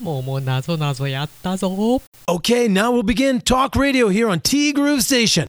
[0.00, 1.68] もうもうなぞなぞやったぞ。
[2.26, 5.46] Okay, now we'll begin Talk Radio here on T Groove Station.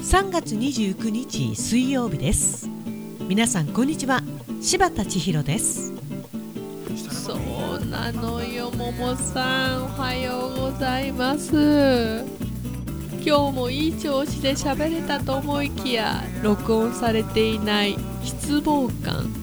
[0.00, 2.66] 3月29日水曜日です。
[3.28, 4.22] 皆さんこんにちは。
[4.62, 5.92] 柴田千尋です。
[7.10, 9.84] そうなのよももさん。
[9.84, 12.24] おはようございます。
[13.22, 19.41] 今日もいい調子で喋れたと思いきや録音されていない失望感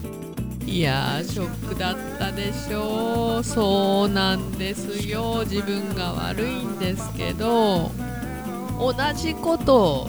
[0.69, 3.43] いやショックだったでしょう。
[3.43, 5.43] そうなんですよ。
[5.49, 7.91] 自分が悪いんですけど
[8.77, 10.07] 同じこと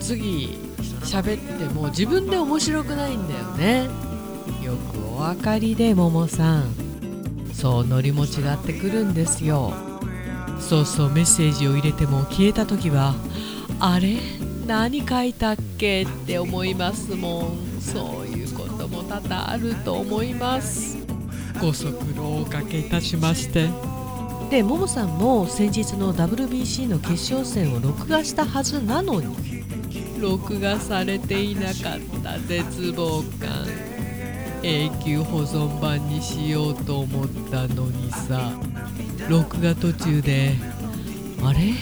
[0.00, 0.58] 次
[1.02, 3.84] 喋っても自分で面白くないんだよね。
[4.62, 6.74] よくお分かりでももさん。
[7.54, 9.72] そうノリも違ってくるんですよ。
[10.58, 13.14] そうそうメッセージを入れても消えた時は
[13.78, 14.18] あれ？
[14.66, 16.02] 何書いたっけ？
[16.02, 17.80] って思いますもん。
[17.80, 18.41] そういう
[19.12, 20.96] 多々あると思います。
[21.60, 23.68] ご足労おかけいたしまして。
[24.48, 29.36] でももさんも先日の WBC の決勝戦を録画したはずなのに。
[30.18, 31.74] 録画されていなかっ
[32.22, 33.66] た絶望感。
[34.62, 38.52] 永久保存版にしようと思ったのにさ。
[39.28, 40.56] 録画途中で
[41.44, 41.74] 「あれ？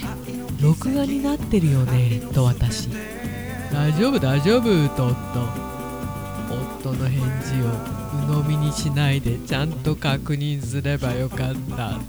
[0.61, 2.89] 録画になってるよね」と私
[3.73, 4.19] 「大丈夫？
[4.19, 5.70] 大丈夫」と夫
[6.81, 7.69] 夫の返事を
[8.27, 11.91] 鵜呑みにしないでちゃんと確認すればよかった。
[11.91, 12.01] っ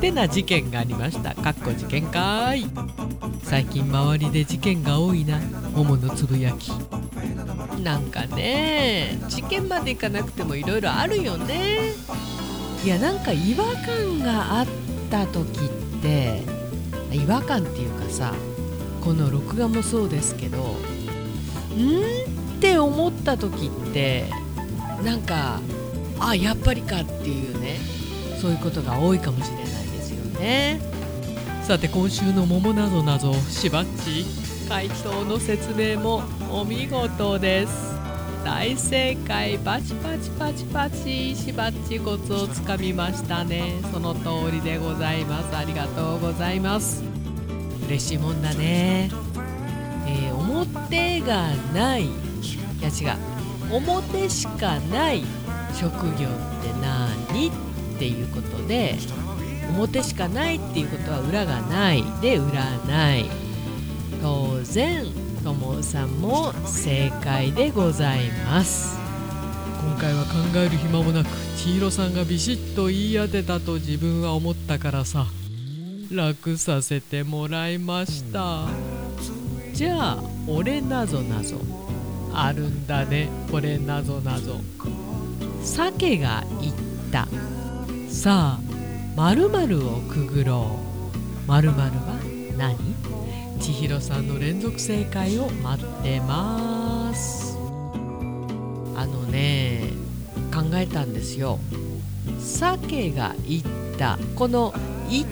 [0.00, 1.34] てな事件がありました。
[1.34, 2.66] かっこ事件かーい。
[3.42, 5.40] 最近周りで事件が多いな。
[5.74, 6.70] 桃のつぶやき。
[7.82, 11.94] なんかね事件までいかなくてもいろいろあるよね。
[12.84, 14.66] いやなんか違和感があっ
[15.10, 15.68] た時っ
[16.02, 16.42] て
[17.12, 18.34] 違和感っていうかさ
[19.02, 20.62] この録画もそうですけどん？
[20.62, 24.26] って思った時って
[25.04, 25.60] なんか
[26.18, 27.78] あやっぱりかっていうね
[28.40, 29.70] そういうことが多いかもしれないで
[30.02, 30.80] すよね。
[31.62, 34.24] さて今週の桃なぞなぞしばっち
[34.68, 37.90] 回答の説明もお見事です。
[38.44, 43.74] 大正解パチパチパチパチしばっちコツをつかみましたね。
[43.92, 45.56] その通りでございます。
[45.56, 47.02] ありがとうございます。
[47.86, 49.10] 嬉しいもんだね。
[50.06, 52.08] えー、表がない
[52.80, 53.18] いや違う。
[53.74, 55.22] 表しかない
[55.74, 57.50] 職業って何っ
[57.98, 58.96] ていうことで
[59.76, 63.30] 表しかないっていうことは裏がないで占い。
[64.22, 65.04] 当然
[65.44, 68.98] ともさんも正解でございます。
[69.82, 75.26] 今回は考える暇もなく千尋さんがビシッと言い当てたと自分は思ったからさ。
[76.10, 78.66] 楽させてもらいました。
[79.72, 81.56] じゃあ俺なぞなぞ
[82.32, 83.28] あるんだね。
[83.50, 84.60] これなぞなぞ。
[85.62, 86.74] 鮭が言っ
[87.10, 87.26] た。
[88.08, 88.60] さあ
[89.16, 90.78] 〇〇をくぐろ
[91.46, 91.48] う。
[91.48, 91.90] 〇〇は
[92.56, 92.76] 何？
[93.60, 97.56] 千尋さんの連続正解を待ってます。
[98.96, 99.92] あのね
[100.52, 101.58] 考えたんですよ。
[102.38, 103.62] 鮭が言っ
[103.98, 104.18] た。
[104.34, 104.72] この
[105.10, 105.26] 言っ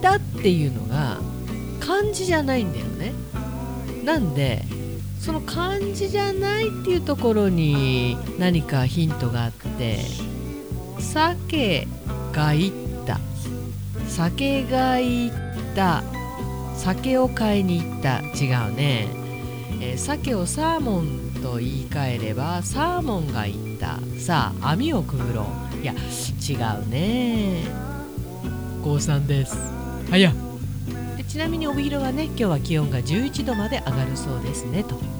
[0.00, 1.18] たっていうのが
[1.80, 3.12] 漢字じゃないんだよね。
[4.04, 4.64] なんで
[5.24, 10.00] その漢字じゃないっていうところに何かヒントがあって
[10.98, 11.88] 鮭
[12.30, 12.72] が言っ
[13.06, 13.18] た。
[14.06, 15.32] 酒が言っ
[15.74, 16.02] た。
[16.76, 18.20] 酒を買いに行った。
[18.20, 19.08] 違うね、
[19.80, 24.00] えー、鮭をサーモンと言い換えればサーモンが言った。
[24.20, 25.82] さあ網をくぐろう。
[25.82, 26.54] いや違
[26.84, 27.62] うね。
[28.82, 29.56] 高3です。
[30.10, 30.34] はや。
[31.34, 35.13] ちなみに帯広はね今日は気温が11度まで上がるそうですねと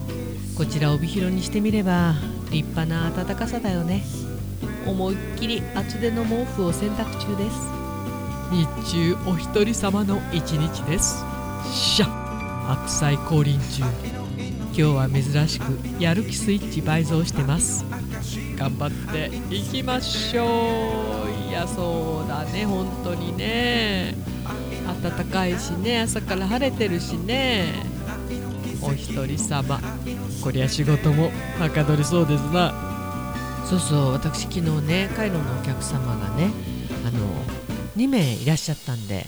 [0.56, 2.14] こちら帯広にしてみれば
[2.50, 4.04] 立派な暖かさだよね。
[4.86, 7.56] 思いっきり厚手の毛布を洗濯中です。
[8.52, 11.24] 日中お一人様の一日です。
[11.72, 13.82] しゃ白菜降臨中。
[14.66, 17.84] 今日は珍しくやる気スイッチ倍増してます。
[18.56, 21.50] 頑張っていきましょう。
[21.50, 24.14] いやそうだね本当にね。
[25.02, 27.92] 暖かいしね朝から晴れてるしね。
[28.86, 29.80] お一人様。
[30.42, 32.74] こりゃ仕事もはかどりそうですな。
[33.68, 36.50] そうそう私昨日ねカイロのお客様がね
[37.06, 37.26] あの
[37.96, 39.26] 2名いらっしゃったんで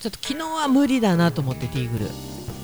[0.00, 2.06] ちょっと昨日は無理だなと思ってティーグル。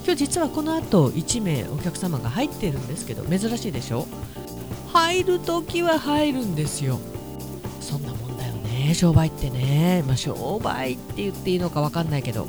[0.05, 4.09] 今日実はこの後1名お客様が入ってるんですけど珍しいでしょ？
[4.93, 6.99] 入る時は入るんですよ。
[7.81, 12.49] そんなもんだよね商売ってね、まあ、商売って言っていいのか分かんないけど。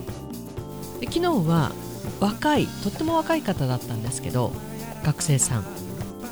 [0.99, 1.71] で昨日は
[2.23, 4.53] 若いとっても若い方だったんですけど
[5.03, 5.63] 学生さん。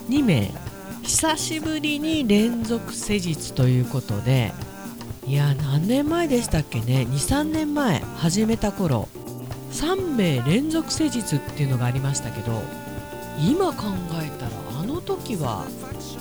[0.08, 0.50] 2名。
[1.04, 4.54] 久しぶりに連続施術ということで
[5.26, 7.06] いや何年前でしたっけね。
[7.10, 8.00] 23年前。
[8.00, 9.10] 始めた頃。
[9.74, 12.62] 3名連続施術っていうのがありましたけど
[13.40, 13.84] 今考
[14.22, 15.66] えたらあの時は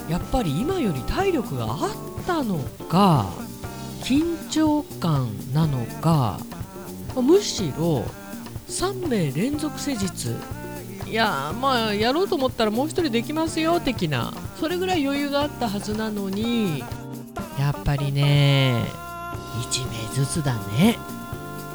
[0.09, 1.77] やっぱり今より体力があ
[2.23, 2.59] ったの
[2.89, 3.31] か
[4.03, 6.41] 緊張感なのか
[7.15, 8.05] むしろ
[8.71, 10.37] 3名連続施術。
[11.07, 14.33] いやまあやろうと思ったらもう1人できますよ的な。
[14.59, 16.85] それぐらい余裕があったはずなのに。
[17.59, 18.85] やっぱりね
[19.71, 20.97] 1名ずつだね、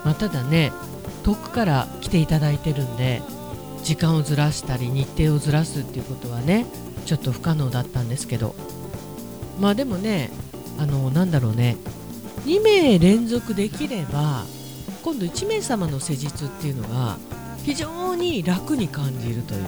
[0.03, 0.71] まあ、ただね
[1.23, 3.21] 遠くから来ていただいてるんで
[3.83, 6.65] 時間をずらしたり日程をずらすっていうことはね
[7.05, 8.55] ちょっと不可能だったんですけど。
[9.59, 10.31] まあでもね
[10.79, 11.77] あのなんだろうね。
[12.45, 14.43] 2名連続できれば
[15.05, 17.17] 今度1名様の施術っていうのが
[17.63, 19.63] 非常に楽に感じるという。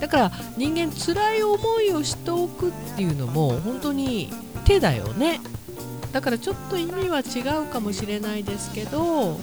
[0.00, 4.32] だから人間辛い思いをしておくっていうのも本当に
[4.64, 5.40] 手だよね。
[6.12, 9.40] だからちょっと意味は違うかもしれないですけど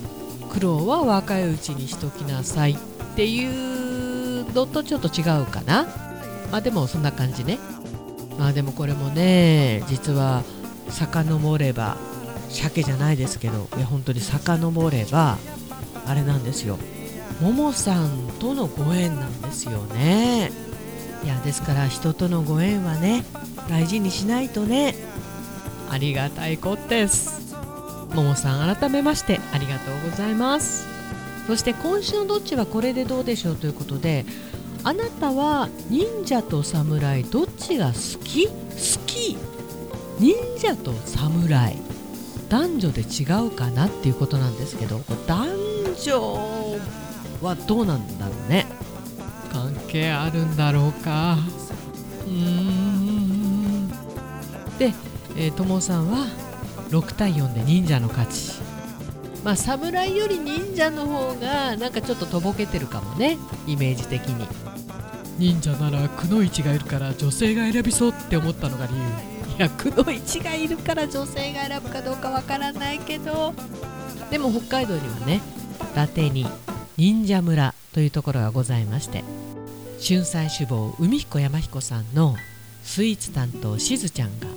[0.53, 2.77] 苦労は若いうちにしときなさいっ
[3.17, 5.85] ていうのとちょっと違うかな。
[6.49, 7.59] まあでもそんな感じね。
[8.39, 10.43] まあでもこれもね実は
[10.89, 11.97] 遡れば
[12.53, 15.37] 鮭じゃないですけどいや本当に遡れば
[16.05, 16.77] あれなんですよ。
[17.41, 20.51] ももさんとのご縁なんですよね。
[21.23, 23.25] いやですから人とのご縁はね
[23.69, 24.95] 大事にしないとね
[25.89, 27.55] ありがたいことです。
[28.13, 30.87] ももさん改めましてありがとうございます。
[31.47, 34.25] そして今週のどっちはこれでどうでしょうということで
[34.83, 38.47] あなたは忍者と侍どっちが好き？
[38.47, 38.53] 好
[39.05, 39.37] き。
[40.19, 41.82] 忍者と侍。
[42.49, 45.47] 男女で違うかなっていうことなんですけど男
[46.05, 46.79] 女
[47.41, 48.65] はどうなんだろうね？
[49.51, 51.37] 関係あるんだろうか。
[52.25, 53.87] うーん。
[54.79, 54.93] で、
[55.37, 56.25] えー、友さんは
[56.89, 58.53] 6対4で忍者の勝ち。
[59.43, 63.37] まあ侍より忍者の方がなんかちょっととぼけてるかもね
[63.67, 64.47] イメージ的に。
[65.39, 69.01] 忍者ならくのいちがいるから女性が選びそうって思ったのが理由
[69.57, 73.53] いやくのいちがいるから女性が選ぶかどうかわからないけど。
[74.31, 75.41] でも北海道にはね
[75.81, 76.47] 伊達に
[76.97, 79.23] 忍者村というところがございまして
[80.05, 82.35] 春菜志望海彦山彦さんの
[82.83, 84.47] スイーツ担当しずちゃんが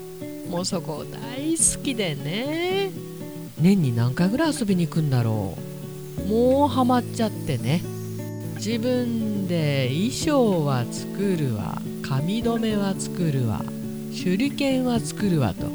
[0.49, 2.91] もうそこ大好きでね。
[3.59, 5.57] 年に何回ぐらい遊びに行くんだろ
[6.27, 6.29] う。
[6.29, 7.83] もうハマっちゃってね。
[8.57, 11.81] 自分で衣装は作るわ。
[12.03, 13.63] 髪留めは作るわ。
[14.17, 15.67] 手裏剣は作るわと。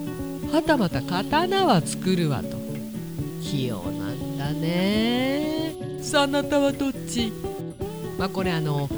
[0.51, 2.57] はたまた刀は作るわと。
[3.41, 5.75] 器用なんだね。
[6.01, 7.31] さああなたはどっち？
[8.17, 8.89] まあこれあの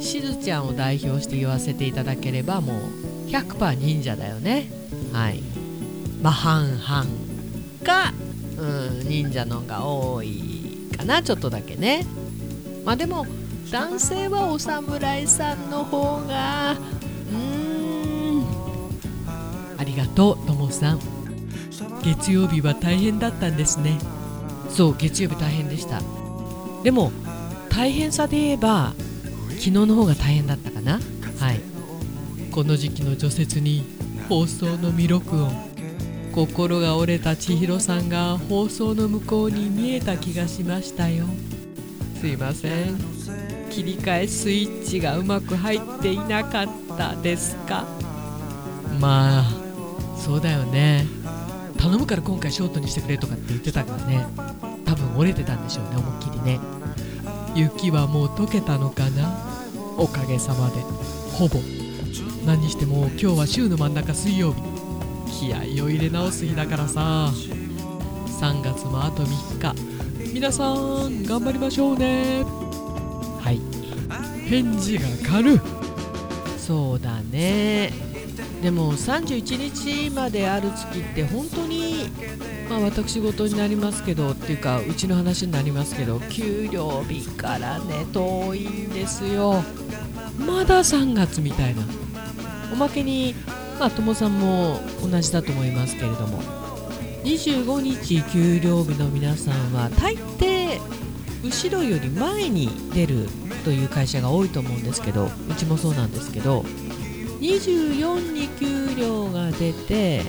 [0.00, 2.74] しずちゃんを代表して言わせていただければも
[3.26, 4.70] う100%忍者だよね。
[5.12, 5.40] はい。
[6.22, 7.06] まあ半々
[7.84, 8.12] か、
[8.58, 12.04] うん、忍者のが多いかなちょっとだけね。
[12.84, 13.26] まあでも
[13.70, 16.78] 男性はお侍さんの方がうん
[17.38, 17.59] ありが
[20.14, 21.00] とともさん。
[22.02, 23.98] 月曜日は大変だったんですね。
[24.68, 26.00] そう月曜日大変でした。
[26.82, 27.12] でも
[27.68, 28.94] 大変さで言えば
[29.50, 31.00] 昨日の方が大変だったかな。
[31.38, 31.60] はい。
[32.50, 33.84] この時期の除雪に
[34.28, 35.52] 放送の未録音。
[36.32, 41.26] 心が折れた千尋さんが放送の向こうに見えた気がしましたよ。
[42.20, 42.96] すいません。
[43.68, 47.84] 切り替えスイッチがうまく入っていなかったですか？
[49.00, 49.59] まあ
[50.20, 51.06] そうだよね。
[51.78, 54.26] 頼むから今回ショートにしてくれとかって言ってたからね。
[54.84, 56.60] 多分折れてたんでしょうね思いっきりね。
[57.54, 59.34] 雪はもう溶けたのかな？
[59.96, 60.76] おかげさまで。
[61.32, 61.58] ほぼ。
[62.46, 64.62] 何にしても今日は週の真ん中水曜日。
[65.32, 67.32] 気合を入れ直す日だからさ。
[68.40, 70.32] 3月もあと3日。
[70.34, 70.72] 皆さ
[71.08, 72.44] ん頑張りましょうね。
[73.40, 73.60] はい。
[74.48, 75.60] 返事が軽。
[76.58, 78.09] そうだね
[78.62, 82.10] でも31日まである月って本当に、
[82.68, 89.62] まあ、私事になりますけどっていうかうちの話になりますけど給料日からね遠いんですよ。
[90.38, 91.82] まだ3月みたいな。
[92.72, 93.34] おまけに
[93.78, 96.60] まあ友さんも同じだと思いますけれども。
[97.24, 100.80] 25日給料日の皆さんは大抵
[101.44, 103.28] 後ろより前に出る
[103.64, 106.64] という会社が多いと思うんですけどうちもそうなんですけど
[107.40, 110.22] 24に給料が出て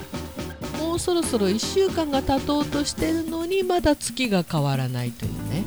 [0.79, 5.63] もうそろそろ1週間が経とうとしてるのにまだ月が変わらないというね。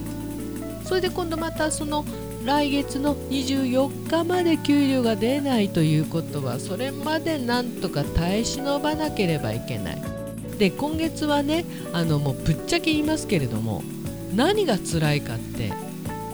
[0.84, 2.04] それで今度またその
[2.44, 10.02] 来月の24日まで給料が出ないということはそれまでなんとか耐え忍ばなければいけない。
[10.58, 13.82] で今月はねあのもうぶっちゃけ言いますけれども
[14.34, 15.72] 何が辛いかって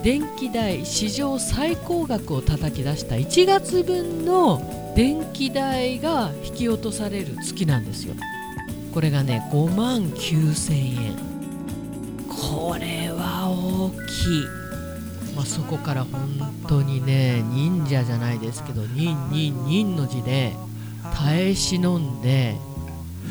[0.02, 8.14] 電気代史上最高額を叩き出した1月分の電気代が引き落とされる月なんですよ。
[8.95, 11.16] これがね5万9000円。
[12.28, 20.54] これは大きい、まあ、そこから本当にね忍者じゃないですけど忍忍忍の字で
[21.14, 22.57] 耐え忍んで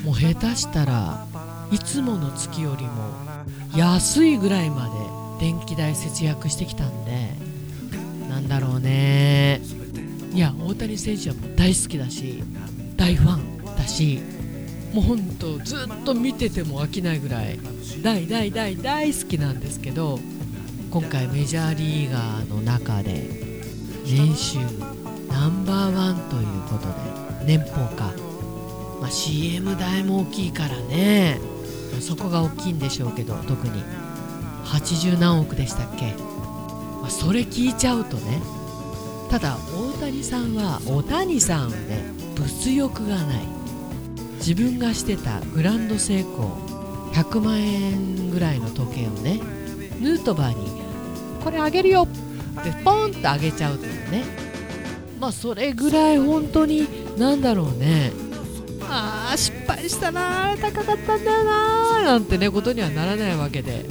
[0.06, 1.26] もう下手したら
[1.72, 2.92] いつもの月よりも
[3.76, 5.09] 安いぐらいまで
[5.40, 7.30] 電気代節約してきたんで
[8.30, 9.62] なんだろうね。
[10.34, 12.44] いや大谷選手はもう大好きだし
[12.96, 14.22] 大ファンだし
[14.94, 17.60] もうほんとずっと見てても飽きないぐらい
[18.04, 20.20] 大大大大好きなんですけど
[20.92, 23.28] 今回メジャーリーガーの中で
[24.06, 24.60] 年収
[25.30, 26.88] ナンバーワンということ
[27.44, 28.14] で年俸か、
[29.02, 31.40] まあ、CM 代も大きいからね。
[32.00, 33.84] そこが大きいんでしょうけど特に。
[34.70, 36.14] 80何億でしたっけ、
[37.02, 38.42] まあ、それ聞いちゃうとね
[39.30, 42.04] ただ大谷さんは大谷さんはね
[42.36, 43.60] 物欲がない。
[44.40, 46.56] 自分がしてたグランド成功
[47.12, 49.42] 100万円ぐらいの時計をね
[50.00, 50.82] ヌートバーに
[51.44, 52.08] 「これあげるよ!」
[52.60, 54.24] ってポンとあげちゃうというね。
[55.20, 58.14] まあそれぐらい本当になんだろうね。
[58.90, 63.86] あー失敗したな高かったんだよななんてねことにはならないわけで。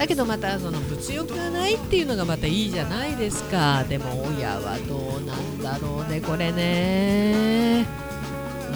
[0.00, 3.84] だけどまたその物欲がないっていうのがまたいいじゃないですか。
[3.86, 7.80] でも親はどうなんだろうねこれね。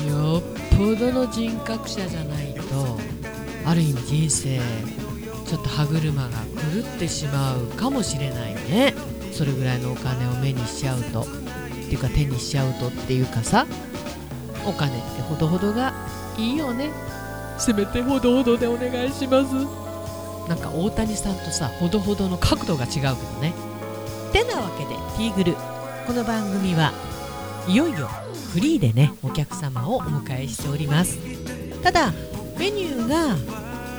[0.06, 0.42] よっ
[0.76, 2.98] ぽどの人格者じゃないと
[3.64, 4.60] ある意味人生
[5.46, 8.92] ちょっと歯車が狂ってしまうかもしれないね。
[9.32, 11.22] それぐらいのお金を目にしちゃうと。
[11.22, 11.26] っ
[11.86, 13.66] ていうか手にしちゃうとっていうかさ。
[14.66, 15.94] お金ってほどほどが
[16.36, 16.90] いいよね。
[17.56, 19.83] せめてほどほどでお願いします。
[20.48, 23.54] なんか大谷さんとさほどほどの角度が違うけどね。
[24.32, 25.56] てなわけでティーグル。
[26.06, 26.92] この番組は
[27.66, 28.08] いよいよ
[28.52, 31.18] フリーでねお客様をお迎えしております。
[31.82, 32.12] ただ
[32.58, 33.36] メニューが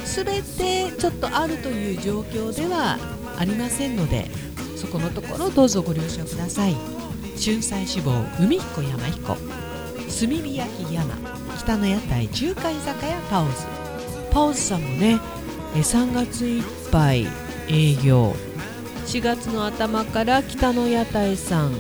[0.05, 2.97] 全てちょっとあるという状況では
[3.37, 4.29] ありませんので
[4.75, 6.75] そこのところどうぞご了承ください。
[7.43, 9.35] 春菜志望海彦山彦。
[10.07, 11.15] 炭火焼山
[11.57, 13.51] 北の屋台中華居酒屋パオズ。
[14.31, 15.19] パオズさんもね
[15.79, 17.27] 3月いっぱい
[17.67, 18.35] 営業。
[19.05, 21.73] 4月の頭から北の屋台さん。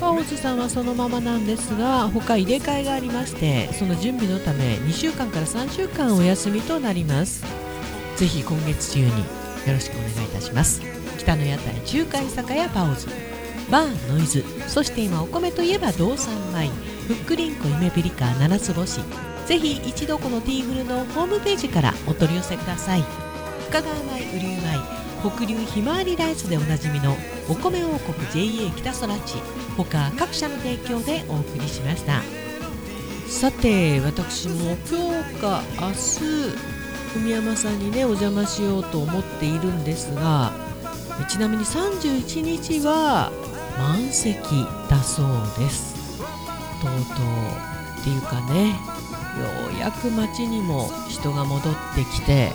[0.00, 7.44] パオズさんはそのままなんですが他入れ替えがありましてその準備のため2週間から3週間お休みとなります。
[8.16, 10.82] ぜひ今月中によろしくお願いいたします。
[11.18, 13.08] 北の屋台中華居酒屋パオズ。
[13.70, 14.44] バーノイズ。
[14.68, 16.68] そして今お米といえば道産米。
[17.08, 19.00] ふっくりんこ夢ピリカ七つ星。
[19.46, 23.25] ぜひ一度このティーグルのホームページからお取り寄せください。
[23.68, 27.16] 深川米雨竜米北流ひまわりライスでおなじみの
[27.48, 29.34] お米王国 JA 北空地
[29.76, 32.22] 他各社の提供でお送りしました。
[33.28, 36.20] さて私も今日か明日
[37.18, 40.52] 文山さんにねお邪魔しようと思っているんですが
[41.28, 43.32] ちなみに31日は
[43.78, 44.38] 満席
[44.88, 45.26] だそう
[45.58, 45.96] です。
[46.80, 47.00] とうとう
[48.00, 48.76] っていうかねよ
[49.76, 52.52] うやく街にも人が戻ってきて、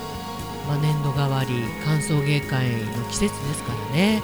[0.67, 4.21] まあ、年度替わり歓送迎会の季節ですからね。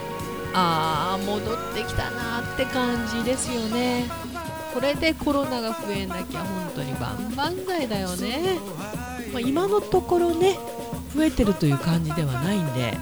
[0.54, 4.06] あー戻ってきたなって感じですよね。
[4.74, 8.60] これでコロナが増えなきゃ本当に万々歳だよね、
[9.34, 10.60] まあ、今のところね
[11.16, 12.98] 増えてるという感じではないんで。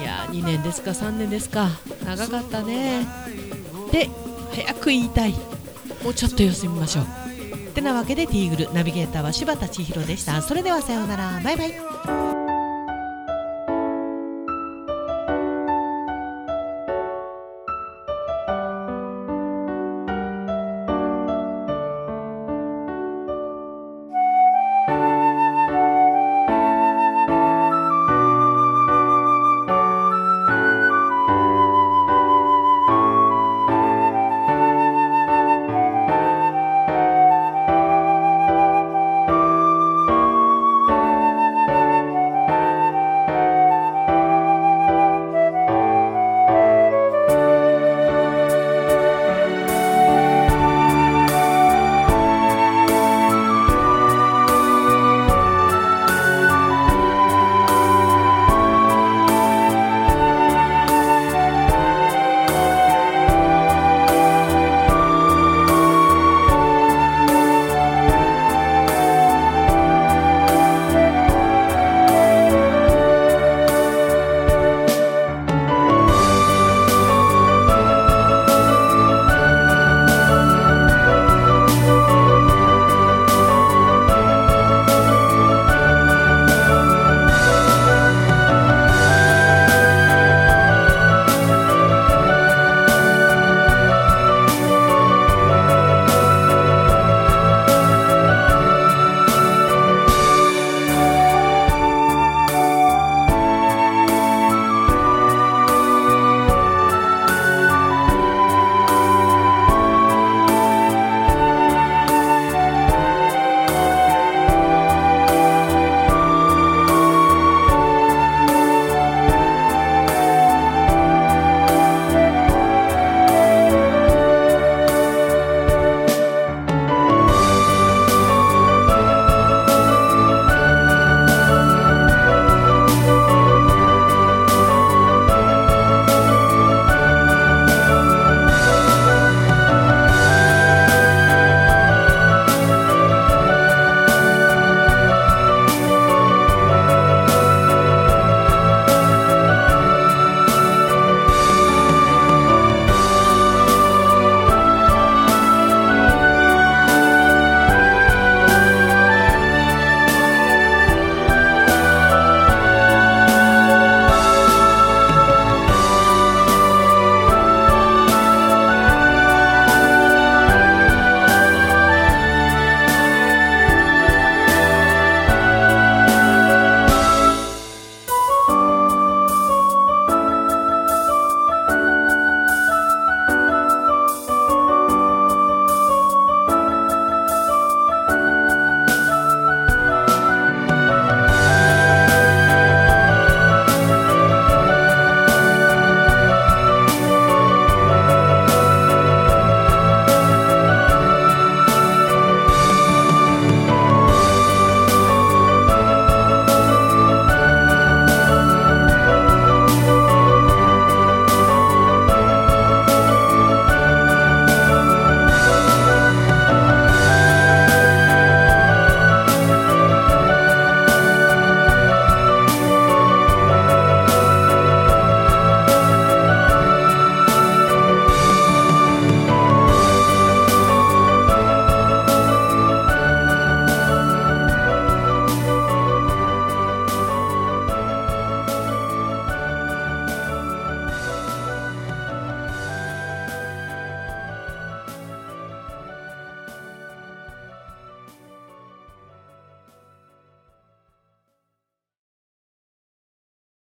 [0.00, 1.68] いや2年ですか3年ですか。
[2.04, 3.06] 長かったね。
[3.90, 4.08] で
[4.52, 5.34] 早く言いたい。
[6.04, 7.06] もうちょっと休みましょう。
[7.72, 10.40] てなわけでティーグルナビゲーターは柴田千尋でした。
[10.42, 11.40] それではさようなら。
[11.42, 11.87] バイバイ